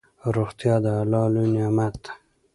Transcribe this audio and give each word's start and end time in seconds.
روغتيا 0.35 0.75
دالله 0.85 1.23
لوي 1.33 1.47
نعمت 1.57 1.95
ده 2.03 2.11